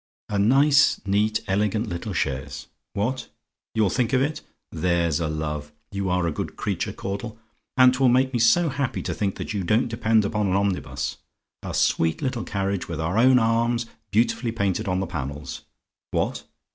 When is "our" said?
12.99-13.19